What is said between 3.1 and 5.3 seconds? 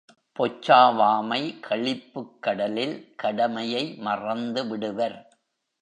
கடமையை மறந்துவிடுவர்.